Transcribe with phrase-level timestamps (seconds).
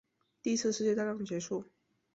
[0.41, 1.63] 第一次世界大战结束